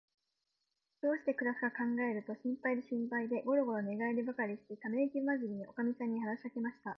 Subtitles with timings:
[1.03, 6.89] どうしてくらすかかんがえると、心配で心配で、ごろごろ寝がえりばかりして、ためいきまじりに、おかみさんに話しかけました。